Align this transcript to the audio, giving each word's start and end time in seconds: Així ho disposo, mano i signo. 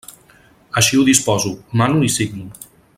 Així 0.81 0.99
ho 1.01 1.05
disposo, 1.11 1.53
mano 1.83 2.03
i 2.09 2.13
signo. 2.17 2.51